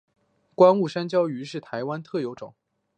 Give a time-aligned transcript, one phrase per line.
[0.55, 2.55] 观雾山椒鱼是台湾特有种。